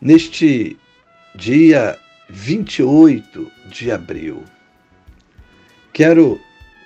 neste 0.00 0.76
dia 1.34 1.98
28 2.28 3.50
de 3.66 3.90
abril, 3.90 4.44
quero 5.92 6.40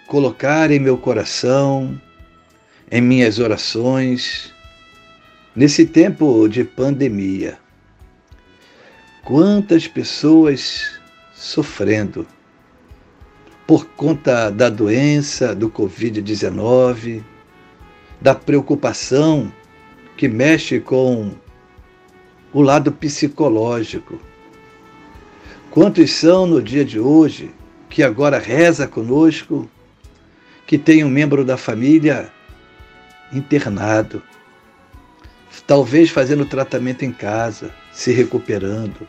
colocar 0.07 0.71
em 0.71 0.79
meu 0.79 0.97
coração, 0.97 2.01
em 2.91 3.01
minhas 3.01 3.39
orações, 3.39 4.53
nesse 5.55 5.85
tempo 5.85 6.49
de 6.49 6.65
pandemia, 6.65 7.59
quantas 9.25 9.87
pessoas 9.87 10.99
sofrendo 11.35 12.27
por 13.67 13.85
conta 13.85 14.51
da 14.51 14.71
doença 14.71 15.55
do 15.55 15.71
Covid-19, 15.71 17.23
da 18.19 18.35
preocupação 18.35 19.53
que 20.17 20.27
mexe 20.27 20.81
com 20.81 21.35
o 22.53 22.63
lado 22.63 22.91
psicológico. 22.93 24.19
Quantos 25.71 26.11
são 26.11 26.47
no 26.47 26.63
dia 26.63 26.85
de 26.85 26.99
hoje 26.99 27.51
que 27.89 28.03
agora 28.03 28.39
reza 28.39 28.87
conosco, 28.87 29.69
que 30.67 30.79
tem 30.79 31.05
um 31.05 31.09
membro 31.09 31.45
da 31.45 31.57
família 31.57 32.31
internado, 33.33 34.23
talvez 35.67 36.11
fazendo 36.11 36.47
tratamento 36.47 37.05
em 37.05 37.13
casa, 37.13 37.71
se 37.93 38.13
recuperando. 38.13 39.07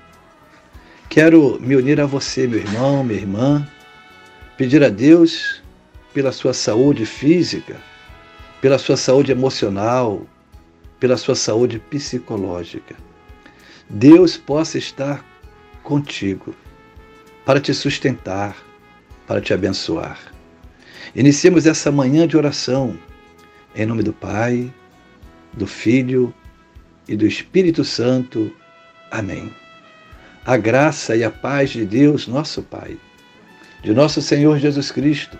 Quero 1.07 1.59
me 1.59 1.75
unir 1.75 1.99
a 1.99 2.05
você, 2.05 2.45
meu 2.45 2.59
irmão, 2.59 3.03
minha 3.03 3.19
irmã, 3.19 3.67
pedir 4.57 4.83
a 4.83 4.89
Deus 4.89 5.61
pela 6.13 6.31
sua 6.31 6.53
saúde 6.53 7.05
física, 7.05 7.77
pela 8.61 8.77
sua 8.77 8.97
saúde 8.97 9.31
emocional, 9.31 10.25
pela 10.99 11.15
sua 11.17 11.35
saúde 11.35 11.79
psicológica. 11.79 12.95
Deus 13.89 14.37
possa 14.37 14.77
estar 14.77 15.25
contigo 15.83 16.55
para 17.45 17.59
te 17.59 17.73
sustentar, 17.73 18.55
para 19.25 19.41
te 19.41 19.53
abençoar. 19.53 20.19
Iniciemos 21.15 21.65
essa 21.65 21.91
manhã 21.91 22.27
de 22.27 22.37
oração 22.37 22.97
em 23.75 23.85
nome 23.85 24.03
do 24.03 24.13
Pai, 24.13 24.71
do 25.53 25.65
Filho 25.65 26.33
e 27.07 27.15
do 27.15 27.25
Espírito 27.25 27.83
Santo. 27.83 28.51
Amém. 29.09 29.51
A 30.45 30.57
graça 30.57 31.15
e 31.15 31.23
a 31.23 31.31
paz 31.31 31.71
de 31.71 31.85
Deus, 31.85 32.27
nosso 32.27 32.61
Pai, 32.61 32.97
de 33.81 33.93
nosso 33.93 34.21
Senhor 34.21 34.59
Jesus 34.59 34.91
Cristo 34.91 35.37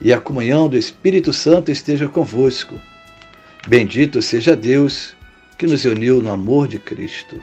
e 0.00 0.12
a 0.12 0.20
comunhão 0.20 0.68
do 0.68 0.76
Espírito 0.76 1.32
Santo 1.32 1.70
esteja 1.70 2.08
convosco 2.08 2.78
Bendito 3.68 4.22
seja 4.22 4.54
Deus 4.54 5.16
que 5.58 5.66
nos 5.66 5.84
uniu 5.84 6.22
no 6.22 6.30
amor 6.30 6.68
de 6.68 6.78
Cristo. 6.78 7.42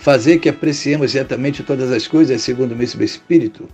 fazer 0.00 0.38
que 0.38 0.48
apreciemos 0.48 1.12
retamente 1.12 1.62
todas 1.62 1.92
as 1.92 2.08
coisas 2.08 2.40
segundo 2.40 2.72
o 2.72 2.76
mesmo 2.76 3.02
Espírito 3.02 3.68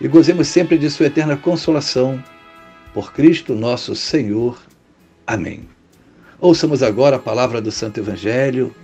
e 0.00 0.06
gozemos 0.06 0.46
sempre 0.46 0.78
de 0.78 0.88
Sua 0.88 1.06
eterna 1.06 1.36
consolação. 1.36 2.22
Por 2.94 3.12
Cristo 3.12 3.54
nosso 3.54 3.94
Senhor. 3.94 4.60
Amém. 5.26 5.68
Ouçamos 6.40 6.82
agora 6.82 7.16
a 7.16 7.18
palavra 7.18 7.60
do 7.60 7.70
Santo 7.70 7.98
Evangelho, 7.98 8.74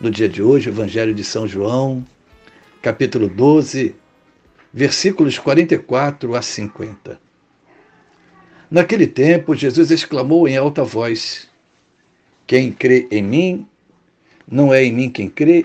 no 0.00 0.10
dia 0.10 0.28
de 0.28 0.42
hoje, 0.42 0.68
Evangelho 0.68 1.14
de 1.14 1.22
São 1.22 1.46
João, 1.46 2.04
capítulo 2.82 3.28
12, 3.28 3.94
versículos 4.72 5.38
44 5.38 6.34
a 6.34 6.42
50. 6.42 7.20
Naquele 8.70 9.06
tempo, 9.06 9.54
Jesus 9.54 9.90
exclamou 9.90 10.48
em 10.48 10.56
alta 10.56 10.84
voz: 10.84 11.48
Quem 12.46 12.72
crê 12.72 13.06
em 13.10 13.22
mim, 13.22 13.66
não 14.46 14.72
é 14.74 14.84
em 14.84 14.92
mim 14.92 15.08
quem 15.08 15.28
crê, 15.30 15.64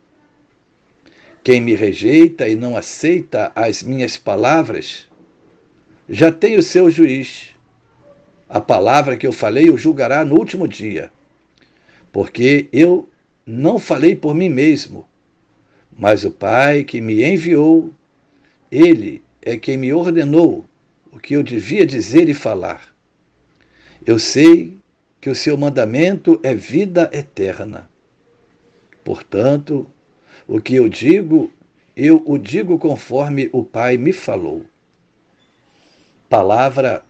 Quem 1.43 1.59
me 1.59 1.73
rejeita 1.73 2.47
e 2.47 2.55
não 2.55 2.77
aceita 2.77 3.51
as 3.55 3.81
minhas 3.81 4.15
palavras, 4.15 5.07
já 6.07 6.31
tem 6.31 6.57
o 6.57 6.63
seu 6.63 6.91
juiz. 6.91 7.55
A 8.47 8.59
palavra 8.59 9.17
que 9.17 9.25
eu 9.25 9.31
falei 9.31 9.69
o 9.69 9.77
julgará 9.77 10.23
no 10.25 10.37
último 10.37 10.67
dia, 10.67 11.11
porque 12.11 12.67
eu 12.71 13.09
não 13.45 13.79
falei 13.79 14.15
por 14.15 14.35
mim 14.35 14.49
mesmo, 14.49 15.07
mas 15.97 16.23
o 16.23 16.31
Pai 16.31 16.83
que 16.83 17.01
me 17.01 17.23
enviou, 17.23 17.91
ele 18.69 19.23
é 19.41 19.57
quem 19.57 19.77
me 19.77 19.93
ordenou 19.93 20.65
o 21.11 21.19
que 21.19 21.35
eu 21.35 21.43
devia 21.43 21.85
dizer 21.85 22.29
e 22.29 22.33
falar. 22.33 22.93
Eu 24.05 24.19
sei 24.19 24.77
que 25.19 25.29
o 25.29 25.35
seu 25.35 25.57
mandamento 25.57 26.39
é 26.43 26.53
vida 26.55 27.09
eterna. 27.13 27.89
Portanto, 29.03 29.87
o 30.47 30.61
que 30.61 30.75
eu 30.75 30.89
digo, 30.89 31.51
eu 31.95 32.21
o 32.25 32.37
digo 32.37 32.77
conforme 32.77 33.49
o 33.51 33.63
Pai 33.63 33.97
me 33.97 34.13
falou. 34.13 34.65
Palavra 36.29 37.03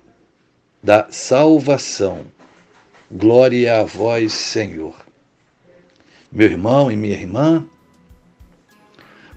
da 0.84 1.08
salvação. 1.12 2.26
Glória 3.12 3.80
a 3.80 3.84
vós, 3.84 4.34
Senhor. 4.34 4.96
Meu 6.32 6.48
irmão 6.50 6.92
e 6.92 6.96
minha 6.96 7.14
irmã, 7.14 7.68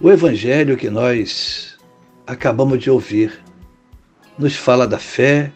o 0.01 0.11
evangelho 0.11 0.77
que 0.77 0.89
nós 0.89 1.77
acabamos 2.27 2.79
de 2.79 2.91
ouvir 2.91 3.43
nos 4.39 4.57
fala 4.57 4.87
da 4.87 4.99
fé, 4.99 5.53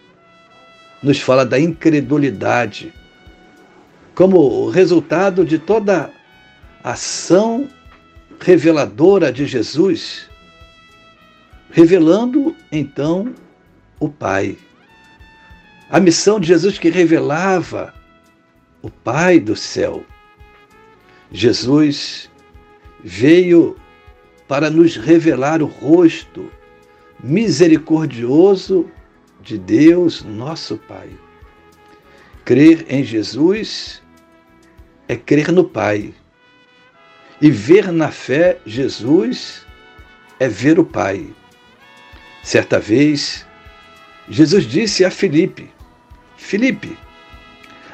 nos 1.02 1.20
fala 1.20 1.44
da 1.46 1.58
incredulidade, 1.58 2.92
como 4.14 4.68
resultado 4.68 5.44
de 5.44 5.58
toda 5.58 6.10
ação 6.82 7.68
reveladora 8.40 9.32
de 9.32 9.46
Jesus, 9.46 10.28
revelando 11.70 12.54
então 12.70 13.34
o 13.98 14.08
Pai. 14.08 14.56
A 15.90 15.98
missão 15.98 16.38
de 16.38 16.48
Jesus 16.48 16.78
que 16.78 16.90
revelava 16.90 17.94
o 18.82 18.90
Pai 18.90 19.40
do 19.40 19.56
céu. 19.56 20.04
Jesus 21.30 22.30
veio 23.02 23.76
para 24.46 24.70
nos 24.70 24.96
revelar 24.96 25.62
o 25.62 25.66
rosto 25.66 26.50
misericordioso 27.22 28.90
de 29.42 29.58
Deus, 29.58 30.22
nosso 30.22 30.78
Pai. 30.88 31.10
Crer 32.44 32.86
em 32.88 33.04
Jesus 33.04 34.02
é 35.06 35.16
crer 35.16 35.52
no 35.52 35.64
Pai. 35.64 36.14
E 37.40 37.50
ver 37.50 37.92
na 37.92 38.10
fé 38.10 38.58
Jesus 38.66 39.64
é 40.40 40.48
ver 40.48 40.78
o 40.78 40.84
Pai. 40.84 41.28
Certa 42.42 42.80
vez, 42.80 43.46
Jesus 44.28 44.64
disse 44.64 45.04
a 45.04 45.10
Filipe: 45.10 45.70
Filipe, 46.36 46.98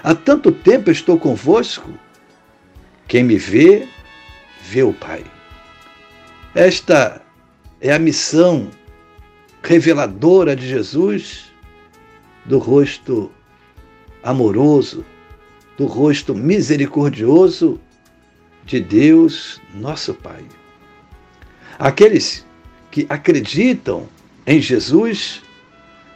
há 0.02 0.14
tanto 0.14 0.50
tempo 0.50 0.90
estou 0.90 1.18
convosco, 1.18 1.92
quem 3.06 3.22
me 3.22 3.36
vê, 3.36 3.86
vê 4.62 4.82
o 4.82 4.92
Pai. 4.92 5.24
Esta 6.54 7.20
é 7.80 7.92
a 7.92 7.98
missão 7.98 8.70
reveladora 9.62 10.54
de 10.54 10.68
Jesus, 10.68 11.52
do 12.44 12.58
rosto 12.58 13.30
amoroso, 14.22 15.04
do 15.76 15.86
rosto 15.86 16.34
misericordioso 16.34 17.80
de 18.64 18.80
Deus, 18.80 19.60
nosso 19.74 20.14
Pai. 20.14 20.44
Aqueles 21.78 22.46
que 22.90 23.06
acreditam 23.08 24.08
em 24.46 24.60
Jesus 24.60 25.42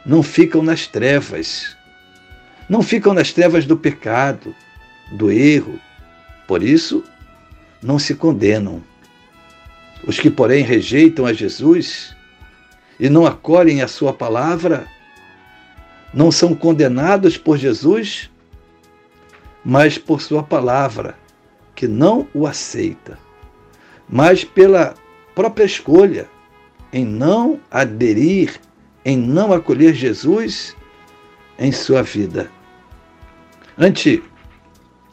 não 0.05 0.23
ficam 0.23 0.63
nas 0.63 0.87
trevas, 0.87 1.75
não 2.69 2.81
ficam 2.81 3.13
nas 3.13 3.33
trevas 3.33 3.65
do 3.65 3.75
pecado, 3.75 4.55
do 5.11 5.31
erro. 5.31 5.79
Por 6.47 6.63
isso, 6.63 7.03
não 7.81 7.99
se 7.99 8.15
condenam. 8.15 8.81
Os 10.07 10.19
que, 10.19 10.29
porém, 10.29 10.63
rejeitam 10.63 11.25
a 11.25 11.33
Jesus 11.33 12.15
e 12.99 13.09
não 13.09 13.25
acolhem 13.25 13.81
a 13.81 13.87
sua 13.87 14.13
palavra, 14.13 14.87
não 16.13 16.31
são 16.31 16.55
condenados 16.55 17.37
por 17.37 17.57
Jesus, 17.57 18.29
mas 19.63 19.97
por 19.97 20.21
sua 20.21 20.41
palavra, 20.41 21.18
que 21.79 21.87
não 21.87 22.27
o 22.33 22.45
aceita, 22.45 23.17
mas 24.09 24.43
pela 24.43 24.95
própria 25.33 25.63
escolha 25.63 26.27
em 26.91 27.05
não 27.05 27.57
aderir, 27.71 28.59
em 29.05 29.15
não 29.15 29.53
acolher 29.53 29.93
Jesus 29.93 30.75
em 31.57 31.71
sua 31.71 32.03
vida. 32.03 32.51
Ante 33.77 34.21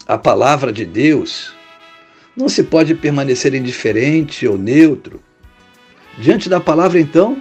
a 0.08 0.18
palavra 0.18 0.72
de 0.72 0.84
Deus, 0.84 1.54
não 2.36 2.48
se 2.48 2.64
pode 2.64 2.96
permanecer 2.96 3.54
indiferente 3.54 4.44
ou 4.44 4.58
neutro. 4.58 5.22
Diante 6.18 6.48
da 6.48 6.58
palavra, 6.58 6.98
então, 6.98 7.40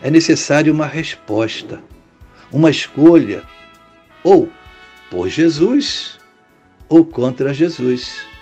é 0.00 0.12
necessário 0.12 0.72
uma 0.72 0.86
resposta, 0.86 1.82
uma 2.52 2.70
escolha, 2.70 3.42
ou 4.22 4.48
por 5.10 5.28
Jesus 5.28 6.20
ou 6.88 7.04
contra 7.04 7.52
Jesus. 7.52 8.32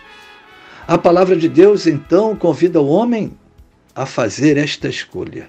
A 0.87 0.99
palavra 0.99 1.37
de 1.37 1.49
Deus, 1.49 1.87
então, 1.87 2.35
convida 2.35 2.81
o 2.81 2.89
homem 2.89 3.33
a 3.95 4.05
fazer 4.05 4.57
esta 4.57 4.89
escolha. 4.89 5.49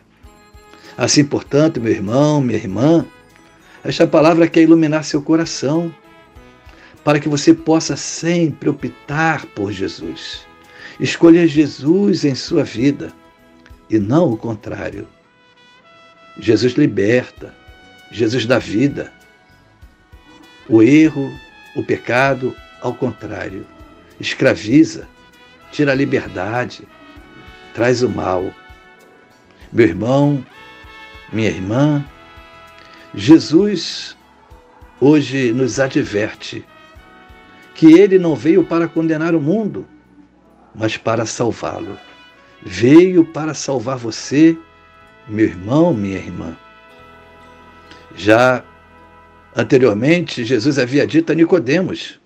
Assim, 0.96 1.26
portanto, 1.26 1.82
meu 1.82 1.92
irmão, 1.92 2.40
minha 2.40 2.58
irmã, 2.58 3.06
esta 3.84 4.06
palavra 4.06 4.48
quer 4.48 4.62
iluminar 4.62 5.04
seu 5.04 5.22
coração, 5.22 5.94
para 7.04 7.20
que 7.20 7.28
você 7.28 7.54
possa 7.54 7.98
sempre 7.98 8.70
optar 8.70 9.46
por 9.48 9.72
Jesus. 9.72 10.46
Escolher 11.00 11.48
Jesus 11.48 12.24
em 12.24 12.36
sua 12.36 12.64
vida 12.64 13.12
e 13.90 13.98
não 13.98 14.32
o 14.32 14.38
contrário. 14.38 15.08
Jesus 16.40 16.74
liberta, 16.74 17.54
Jesus 18.12 18.46
dá 18.46 18.60
vida. 18.60 19.12
O 20.70 20.82
erro, 20.82 21.30
o 21.76 21.84
pecado, 21.84 22.56
ao 22.82 22.94
contrário, 22.94 23.66
escraviza, 24.20 25.08
tira 25.74 25.92
a 25.92 25.96
liberdade, 25.96 26.88
traz 27.74 28.04
o 28.04 28.10
mal. 28.10 28.54
Meu 29.72 29.88
irmão, 29.88 30.46
minha 31.32 31.50
irmã, 31.50 32.06
Jesus 33.16 34.16
hoje 35.02 35.52
nos 35.52 35.80
adverte 35.80 36.64
que 37.74 38.00
ele 38.00 38.20
não 38.20 38.36
veio 38.36 38.64
para 38.64 38.88
condenar 38.88 39.34
o 39.34 39.42
mundo, 39.42 39.86
mas 40.76 40.96
para 40.96 41.26
salvá-lo. 41.26 41.98
Veio 42.62 43.26
para 43.26 43.56
salvar 43.56 43.98
você, 43.98 44.56
meu 45.28 45.46
irmão, 45.46 45.92
minha 45.92 46.18
irmã. 46.18 46.56
Já 48.16 48.64
anteriormente, 49.56 50.46
Jesus 50.46 50.78
havia 50.78 51.08
dito 51.08 51.32
a 51.32 51.36
Nicodemos: 51.36 52.20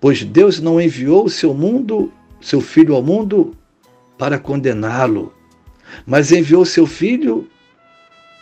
Pois 0.00 0.24
Deus 0.24 0.60
não 0.60 0.80
enviou 0.80 1.24
o 1.24 1.30
seu 1.30 1.52
mundo, 1.52 2.12
seu 2.42 2.60
filho 2.60 2.94
ao 2.94 3.02
mundo 3.02 3.56
para 4.18 4.38
condená-lo, 4.38 5.34
mas 6.06 6.32
enviou 6.32 6.64
seu 6.64 6.86
Filho 6.86 7.48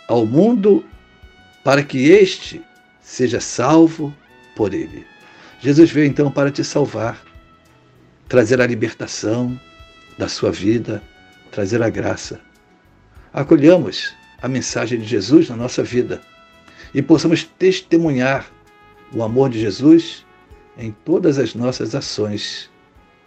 ao 0.08 0.26
mundo 0.26 0.84
para 1.64 1.82
que 1.82 2.10
este 2.10 2.62
seja 3.00 3.40
salvo 3.40 4.14
por 4.56 4.74
ele. 4.74 5.06
Jesus 5.60 5.90
veio 5.90 6.06
então 6.06 6.30
para 6.30 6.50
te 6.50 6.64
salvar, 6.64 7.22
trazer 8.28 8.60
a 8.60 8.66
libertação 8.66 9.58
da 10.18 10.28
sua 10.28 10.50
vida, 10.50 11.02
trazer 11.50 11.82
a 11.82 11.90
graça. 11.90 12.40
Acolhamos 13.32 14.14
a 14.42 14.48
mensagem 14.48 14.98
de 14.98 15.06
Jesus 15.06 15.48
na 15.48 15.56
nossa 15.56 15.82
vida 15.82 16.20
e 16.94 17.02
possamos 17.02 17.44
testemunhar 17.44 18.50
o 19.12 19.22
amor 19.22 19.50
de 19.50 19.60
Jesus 19.60 20.24
em 20.78 20.92
todas 21.04 21.38
as 21.38 21.54
nossas 21.54 21.94
ações. 21.94 22.69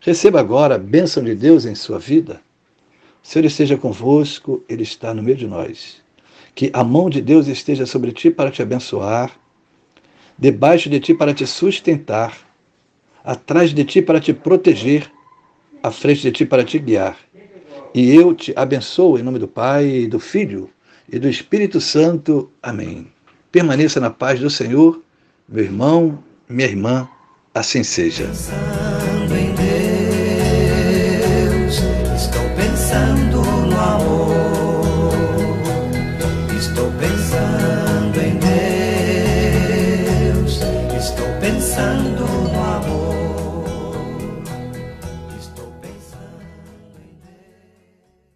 receba 0.00 0.40
agora 0.40 0.76
a 0.76 0.78
bênção 0.78 1.22
de 1.22 1.34
Deus 1.34 1.64
em 1.64 1.74
sua 1.74 1.98
vida 1.98 2.40
o 3.26 3.28
Senhor 3.28 3.44
esteja 3.44 3.76
convosco, 3.76 4.62
Ele 4.68 4.84
está 4.84 5.12
no 5.12 5.20
meio 5.20 5.36
de 5.36 5.48
nós. 5.48 6.00
Que 6.54 6.70
a 6.72 6.84
mão 6.84 7.10
de 7.10 7.20
Deus 7.20 7.48
esteja 7.48 7.84
sobre 7.84 8.12
ti 8.12 8.30
para 8.30 8.52
te 8.52 8.62
abençoar, 8.62 9.32
debaixo 10.38 10.88
de 10.88 11.00
ti 11.00 11.12
para 11.12 11.34
te 11.34 11.44
sustentar, 11.44 12.38
atrás 13.24 13.74
de 13.74 13.84
ti 13.84 14.00
para 14.00 14.20
te 14.20 14.32
proteger, 14.32 15.10
à 15.82 15.90
frente 15.90 16.22
de 16.22 16.30
ti 16.30 16.46
para 16.46 16.62
te 16.62 16.78
guiar. 16.78 17.18
E 17.92 18.14
eu 18.14 18.32
te 18.32 18.52
abençoo 18.54 19.18
em 19.18 19.24
nome 19.24 19.40
do 19.40 19.48
Pai, 19.48 20.06
do 20.06 20.20
Filho 20.20 20.70
e 21.12 21.18
do 21.18 21.28
Espírito 21.28 21.80
Santo. 21.80 22.48
Amém. 22.62 23.08
Permaneça 23.50 23.98
na 23.98 24.10
paz 24.10 24.38
do 24.38 24.48
Senhor, 24.48 25.02
meu 25.48 25.64
irmão, 25.64 26.22
minha 26.48 26.68
irmã, 26.68 27.08
assim 27.52 27.82
seja. 27.82 28.30